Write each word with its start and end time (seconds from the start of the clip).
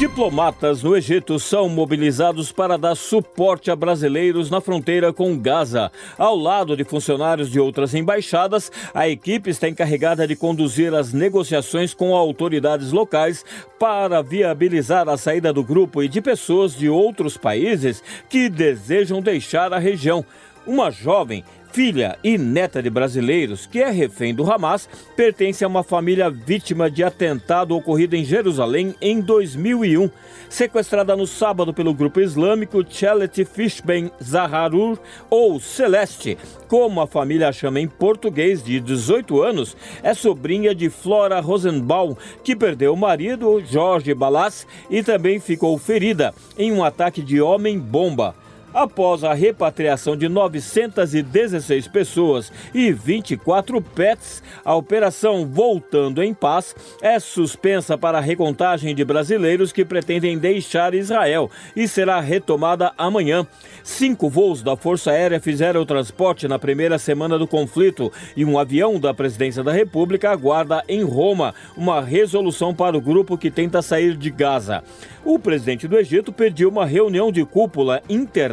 Diplomatas 0.00 0.82
no 0.82 0.96
Egito 0.96 1.38
são 1.38 1.68
mobilizados 1.68 2.50
para 2.50 2.78
dar 2.78 2.94
suporte 2.94 3.70
a 3.70 3.76
brasileiros 3.76 4.48
na 4.48 4.58
fronteira 4.58 5.12
com 5.12 5.38
Gaza. 5.38 5.92
Ao 6.16 6.34
lado 6.34 6.74
de 6.74 6.84
funcionários 6.84 7.50
de 7.50 7.60
outras 7.60 7.92
embaixadas, 7.94 8.72
a 8.94 9.06
equipe 9.06 9.50
está 9.50 9.68
encarregada 9.68 10.26
de 10.26 10.34
conduzir 10.34 10.94
as 10.94 11.12
negociações 11.12 11.92
com 11.92 12.16
autoridades 12.16 12.92
locais 12.92 13.44
para 13.78 14.22
viabilizar 14.22 15.06
a 15.06 15.18
saída 15.18 15.52
do 15.52 15.62
grupo 15.62 16.02
e 16.02 16.08
de 16.08 16.22
pessoas 16.22 16.74
de 16.74 16.88
outros 16.88 17.36
países 17.36 18.02
que 18.26 18.48
desejam 18.48 19.20
deixar 19.20 19.70
a 19.74 19.78
região. 19.78 20.24
Uma 20.66 20.90
jovem 20.90 21.44
filha 21.72 22.18
e 22.22 22.36
neta 22.36 22.82
de 22.82 22.90
brasileiros, 22.90 23.66
que 23.66 23.80
é 23.80 23.90
refém 23.90 24.34
do 24.34 24.50
Hamas, 24.50 24.88
pertence 25.16 25.64
a 25.64 25.68
uma 25.68 25.82
família 25.82 26.28
vítima 26.28 26.90
de 26.90 27.04
atentado 27.04 27.76
ocorrido 27.76 28.16
em 28.16 28.24
Jerusalém 28.24 28.94
em 29.00 29.20
2001. 29.20 30.10
Sequestrada 30.48 31.14
no 31.14 31.26
sábado 31.26 31.72
pelo 31.72 31.94
grupo 31.94 32.20
islâmico 32.20 32.84
Chelet 32.88 33.44
Fishben 33.44 34.10
Zaharur, 34.22 34.98
ou 35.28 35.60
Celeste, 35.60 36.36
como 36.66 37.00
a 37.00 37.06
família 37.06 37.52
chama 37.52 37.80
em 37.80 37.86
português, 37.86 38.62
de 38.62 38.80
18 38.80 39.42
anos, 39.42 39.76
é 40.02 40.12
sobrinha 40.12 40.74
de 40.74 40.90
Flora 40.90 41.40
Rosenbaum, 41.40 42.16
que 42.42 42.56
perdeu 42.56 42.94
o 42.94 42.96
marido, 42.96 43.62
Jorge 43.64 44.12
Balas, 44.12 44.66
e 44.90 45.02
também 45.02 45.38
ficou 45.38 45.78
ferida 45.78 46.34
em 46.58 46.72
um 46.72 46.82
ataque 46.82 47.22
de 47.22 47.40
homem-bomba. 47.40 48.34
Após 48.72 49.24
a 49.24 49.34
repatriação 49.34 50.16
de 50.16 50.28
916 50.28 51.88
pessoas 51.88 52.52
e 52.72 52.92
24 52.92 53.82
pets, 53.82 54.42
a 54.64 54.76
operação 54.76 55.44
Voltando 55.44 56.22
em 56.22 56.32
Paz 56.32 56.74
é 57.02 57.18
suspensa 57.18 57.98
para 57.98 58.18
a 58.18 58.20
recontagem 58.20 58.94
de 58.94 59.04
brasileiros 59.04 59.72
que 59.72 59.84
pretendem 59.84 60.38
deixar 60.38 60.94
Israel 60.94 61.50
e 61.74 61.88
será 61.88 62.20
retomada 62.20 62.92
amanhã. 62.96 63.44
Cinco 63.82 64.28
voos 64.28 64.62
da 64.62 64.76
Força 64.76 65.10
Aérea 65.10 65.40
fizeram 65.40 65.80
o 65.80 65.86
transporte 65.86 66.46
na 66.46 66.58
primeira 66.58 66.96
semana 66.96 67.36
do 67.36 67.48
conflito 67.48 68.12
e 68.36 68.44
um 68.44 68.56
avião 68.56 69.00
da 69.00 69.12
Presidência 69.12 69.64
da 69.64 69.72
República 69.72 70.30
aguarda 70.30 70.84
em 70.88 71.02
Roma 71.02 71.54
uma 71.76 72.00
resolução 72.00 72.72
para 72.72 72.96
o 72.96 73.00
grupo 73.00 73.36
que 73.36 73.50
tenta 73.50 73.82
sair 73.82 74.16
de 74.16 74.30
Gaza. 74.30 74.84
O 75.24 75.38
presidente 75.38 75.86
do 75.86 75.98
Egito 75.98 76.32
pediu 76.32 76.70
uma 76.70 76.86
reunião 76.86 77.30
de 77.30 77.44
cúpula 77.44 78.00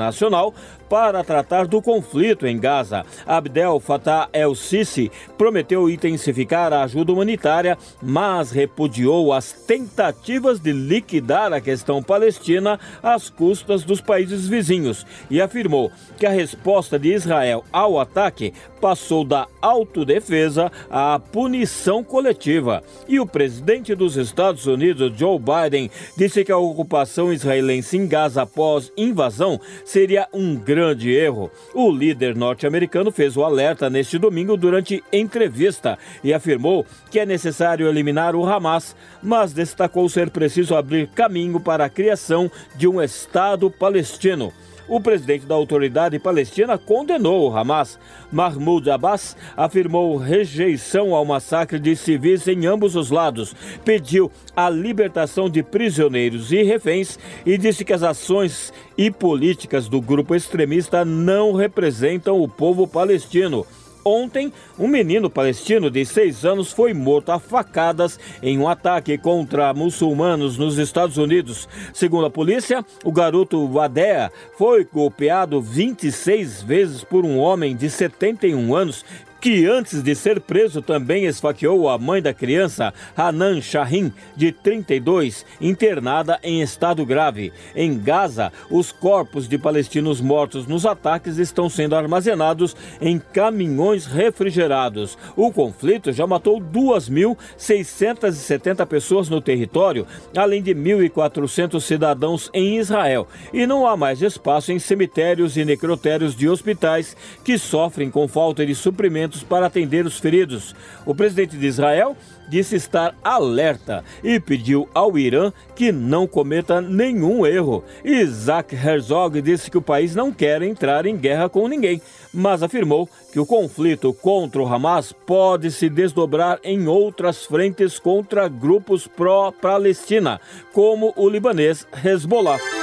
internacional 0.00 0.54
para 0.88 1.22
tratar 1.22 1.68
do 1.68 1.80
conflito 1.80 2.46
em 2.46 2.58
Gaza. 2.58 3.04
Abdel 3.24 3.78
Fattah 3.78 4.28
el-Sisi 4.32 5.10
prometeu 5.38 5.88
intensificar 5.88 6.72
a 6.72 6.82
ajuda 6.82 7.12
humanitária, 7.12 7.78
mas 8.02 8.50
repudiou 8.50 9.32
as 9.32 9.52
tentativas 9.52 10.58
de 10.58 10.72
liquidar 10.72 11.52
a 11.52 11.60
questão 11.60 12.02
palestina 12.02 12.80
às 13.00 13.30
custas 13.30 13.84
dos 13.84 14.00
países 14.00 14.48
vizinhos 14.48 15.06
e 15.30 15.40
afirmou 15.40 15.92
que 16.18 16.26
a 16.26 16.30
resposta 16.30 16.98
de 16.98 17.12
Israel 17.12 17.64
ao 17.72 18.00
ataque 18.00 18.52
passou 18.80 19.24
da 19.24 19.46
autodefesa 19.60 20.72
à 20.90 21.20
punição 21.20 22.02
coletiva. 22.02 22.82
E 23.06 23.20
o 23.20 23.26
presidente 23.26 23.94
dos 23.94 24.16
Estados 24.16 24.66
Unidos, 24.66 25.12
Joe 25.16 25.38
Biden, 25.38 25.90
disse 26.16 26.42
que 26.44 26.50
a 26.50 26.56
ocupação 26.56 27.32
israelense 27.32 27.96
em 27.96 28.08
Gaza 28.08 28.42
após 28.42 28.90
invasão 28.96 29.60
seria 29.90 30.28
um 30.32 30.54
grande 30.54 31.10
erro. 31.10 31.50
O 31.74 31.90
líder 31.90 32.36
norte-americano 32.36 33.10
fez 33.10 33.36
o 33.36 33.42
alerta 33.42 33.90
neste 33.90 34.18
domingo 34.18 34.56
durante 34.56 35.02
entrevista 35.12 35.98
e 36.22 36.32
afirmou 36.32 36.86
que 37.10 37.18
é 37.18 37.26
necessário 37.26 37.88
eliminar 37.88 38.36
o 38.36 38.46
Hamas, 38.46 38.94
mas 39.20 39.52
destacou 39.52 40.08
ser 40.08 40.30
preciso 40.30 40.76
abrir 40.76 41.08
caminho 41.08 41.58
para 41.58 41.86
a 41.86 41.90
criação 41.90 42.48
de 42.76 42.86
um 42.86 43.02
Estado 43.02 43.68
palestino. 43.68 44.52
O 44.90 45.00
presidente 45.00 45.46
da 45.46 45.54
autoridade 45.54 46.18
palestina 46.18 46.76
condenou 46.76 47.48
o 47.48 47.56
Hamas. 47.56 47.96
Mahmoud 48.32 48.90
Abbas 48.90 49.36
afirmou 49.56 50.16
rejeição 50.16 51.14
ao 51.14 51.24
massacre 51.24 51.78
de 51.78 51.94
civis 51.94 52.48
em 52.48 52.66
ambos 52.66 52.96
os 52.96 53.08
lados, 53.08 53.54
pediu 53.84 54.32
a 54.56 54.68
libertação 54.68 55.48
de 55.48 55.62
prisioneiros 55.62 56.50
e 56.50 56.64
reféns 56.64 57.20
e 57.46 57.56
disse 57.56 57.84
que 57.84 57.92
as 57.92 58.02
ações 58.02 58.72
e 58.98 59.12
políticas 59.12 59.88
do 59.88 60.00
grupo 60.00 60.34
extremista 60.34 61.04
não 61.04 61.52
representam 61.52 62.42
o 62.42 62.48
povo 62.48 62.84
palestino. 62.88 63.64
Ontem, 64.04 64.52
um 64.78 64.88
menino 64.88 65.28
palestino 65.28 65.90
de 65.90 66.04
seis 66.04 66.44
anos 66.44 66.72
foi 66.72 66.94
morto 66.94 67.30
a 67.32 67.38
facadas 67.38 68.18
em 68.42 68.58
um 68.58 68.68
ataque 68.68 69.18
contra 69.18 69.74
muçulmanos 69.74 70.56
nos 70.56 70.78
Estados 70.78 71.18
Unidos. 71.18 71.68
Segundo 71.92 72.26
a 72.26 72.30
polícia, 72.30 72.84
o 73.04 73.12
garoto 73.12 73.64
Wadea 73.72 74.32
foi 74.56 74.84
golpeado 74.84 75.60
26 75.60 76.62
vezes 76.62 77.04
por 77.04 77.24
um 77.24 77.38
homem 77.38 77.76
de 77.76 77.90
71 77.90 78.74
anos 78.74 79.04
que 79.40 79.66
antes 79.66 80.02
de 80.02 80.14
ser 80.14 80.38
preso 80.40 80.82
também 80.82 81.24
esfaqueou 81.24 81.88
a 81.88 81.96
mãe 81.96 82.20
da 82.20 82.34
criança, 82.34 82.92
Hanan 83.16 83.62
Shahin, 83.62 84.12
de 84.36 84.52
32, 84.52 85.46
internada 85.60 86.38
em 86.42 86.60
estado 86.60 87.06
grave. 87.06 87.52
Em 87.74 87.98
Gaza, 87.98 88.52
os 88.70 88.92
corpos 88.92 89.48
de 89.48 89.56
palestinos 89.56 90.20
mortos 90.20 90.66
nos 90.66 90.84
ataques 90.84 91.38
estão 91.38 91.70
sendo 91.70 91.96
armazenados 91.96 92.76
em 93.00 93.18
caminhões 93.18 94.04
refrigerados. 94.04 95.16
O 95.34 95.50
conflito 95.50 96.12
já 96.12 96.26
matou 96.26 96.60
2.670 96.60 98.84
pessoas 98.86 99.30
no 99.30 99.40
território, 99.40 100.06
além 100.36 100.62
de 100.62 100.74
1.400 100.74 101.80
cidadãos 101.80 102.50
em 102.52 102.78
Israel. 102.78 103.26
E 103.52 103.66
não 103.66 103.86
há 103.86 103.96
mais 103.96 104.20
espaço 104.20 104.70
em 104.70 104.78
cemitérios 104.78 105.56
e 105.56 105.64
necrotérios 105.64 106.36
de 106.36 106.46
hospitais 106.48 107.16
que 107.42 107.56
sofrem 107.56 108.10
com 108.10 108.28
falta 108.28 108.66
de 108.66 108.74
suprimentos 108.74 109.29
para 109.42 109.66
atender 109.66 110.04
os 110.06 110.18
feridos. 110.18 110.74
O 111.06 111.14
presidente 111.14 111.56
de 111.56 111.66
Israel 111.66 112.16
disse 112.48 112.74
estar 112.74 113.14
alerta 113.22 114.04
e 114.24 114.40
pediu 114.40 114.88
ao 114.92 115.16
Irã 115.16 115.52
que 115.74 115.92
não 115.92 116.26
cometa 116.26 116.80
nenhum 116.80 117.46
erro. 117.46 117.84
Isaac 118.04 118.74
Herzog 118.74 119.40
disse 119.40 119.70
que 119.70 119.78
o 119.78 119.82
país 119.82 120.14
não 120.14 120.32
quer 120.32 120.60
entrar 120.62 121.06
em 121.06 121.16
guerra 121.16 121.48
com 121.48 121.68
ninguém, 121.68 122.02
mas 122.34 122.62
afirmou 122.62 123.08
que 123.32 123.38
o 123.38 123.46
conflito 123.46 124.12
contra 124.12 124.60
o 124.60 124.66
Hamas 124.66 125.12
pode 125.12 125.70
se 125.70 125.88
desdobrar 125.88 126.58
em 126.64 126.88
outras 126.88 127.44
frentes 127.46 127.98
contra 127.98 128.48
grupos 128.48 129.06
pró-Palestina, 129.06 130.40
como 130.72 131.12
o 131.16 131.28
libanês 131.28 131.86
Hezbollah. 132.04 132.79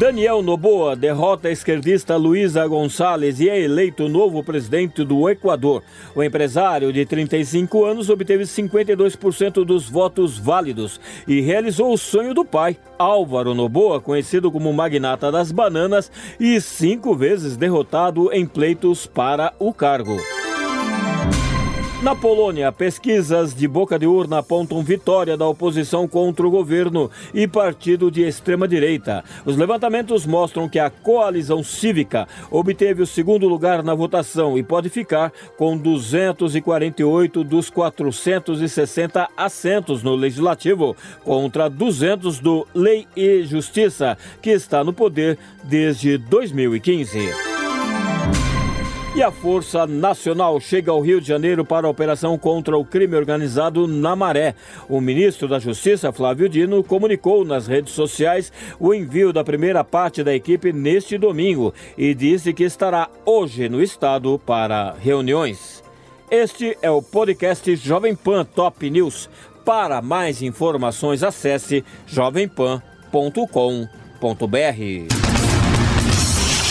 Daniel 0.00 0.40
Noboa 0.40 0.96
derrota 0.96 1.48
a 1.48 1.50
esquerdista 1.50 2.16
Luísa 2.16 2.66
Gonçalves 2.66 3.38
e 3.38 3.50
é 3.50 3.60
eleito 3.60 4.08
novo 4.08 4.42
presidente 4.42 5.04
do 5.04 5.28
Equador. 5.28 5.82
O 6.14 6.22
empresário 6.22 6.90
de 6.90 7.04
35 7.04 7.84
anos 7.84 8.08
obteve 8.08 8.44
52% 8.44 9.62
dos 9.62 9.90
votos 9.90 10.38
válidos 10.38 10.98
e 11.28 11.42
realizou 11.42 11.92
o 11.92 11.98
sonho 11.98 12.32
do 12.32 12.46
pai, 12.46 12.78
Álvaro 12.98 13.52
Noboa, 13.52 14.00
conhecido 14.00 14.50
como 14.50 14.72
magnata 14.72 15.30
das 15.30 15.52
bananas 15.52 16.10
e 16.40 16.58
cinco 16.62 17.14
vezes 17.14 17.54
derrotado 17.54 18.32
em 18.32 18.46
pleitos 18.46 19.06
para 19.06 19.52
o 19.58 19.70
cargo. 19.70 20.16
Na 22.02 22.16
Polônia, 22.16 22.72
pesquisas 22.72 23.54
de 23.54 23.68
boca 23.68 23.98
de 23.98 24.06
urna 24.06 24.38
apontam 24.38 24.82
vitória 24.82 25.36
da 25.36 25.46
oposição 25.46 26.08
contra 26.08 26.46
o 26.46 26.50
governo 26.50 27.10
e 27.34 27.46
partido 27.46 28.10
de 28.10 28.22
extrema-direita. 28.22 29.22
Os 29.44 29.54
levantamentos 29.54 30.24
mostram 30.24 30.66
que 30.66 30.78
a 30.78 30.88
coalizão 30.88 31.62
cívica 31.62 32.26
obteve 32.50 33.02
o 33.02 33.06
segundo 33.06 33.46
lugar 33.46 33.82
na 33.82 33.94
votação 33.94 34.56
e 34.56 34.62
pode 34.62 34.88
ficar 34.88 35.30
com 35.58 35.76
248 35.76 37.44
dos 37.44 37.68
460 37.68 39.28
assentos 39.36 40.02
no 40.02 40.14
legislativo, 40.14 40.96
contra 41.22 41.68
200 41.68 42.40
do 42.40 42.66
Lei 42.74 43.06
e 43.14 43.42
Justiça, 43.42 44.16
que 44.40 44.48
está 44.48 44.82
no 44.82 44.94
poder 44.94 45.36
desde 45.64 46.16
2015. 46.16 47.49
E 49.12 49.24
a 49.24 49.32
Força 49.32 49.88
Nacional 49.88 50.60
chega 50.60 50.92
ao 50.92 51.00
Rio 51.00 51.20
de 51.20 51.26
Janeiro 51.26 51.64
para 51.64 51.84
a 51.86 51.90
operação 51.90 52.38
contra 52.38 52.78
o 52.78 52.84
crime 52.84 53.16
organizado 53.16 53.88
na 53.88 54.14
Maré. 54.14 54.54
O 54.88 55.00
ministro 55.00 55.48
da 55.48 55.58
Justiça, 55.58 56.12
Flávio 56.12 56.48
Dino, 56.48 56.84
comunicou 56.84 57.44
nas 57.44 57.66
redes 57.66 57.92
sociais 57.92 58.52
o 58.78 58.94
envio 58.94 59.32
da 59.32 59.42
primeira 59.42 59.82
parte 59.82 60.22
da 60.22 60.32
equipe 60.32 60.72
neste 60.72 61.18
domingo 61.18 61.74
e 61.98 62.14
disse 62.14 62.52
que 62.52 62.62
estará 62.62 63.10
hoje 63.26 63.68
no 63.68 63.82
estado 63.82 64.40
para 64.46 64.94
reuniões. 65.00 65.82
Este 66.30 66.78
é 66.80 66.88
o 66.88 67.02
podcast 67.02 67.74
Jovem 67.74 68.14
Pan 68.14 68.44
Top 68.44 68.88
News. 68.88 69.28
Para 69.64 70.00
mais 70.00 70.40
informações, 70.40 71.24
acesse 71.24 71.84
jovempan.com.br. 72.06 72.80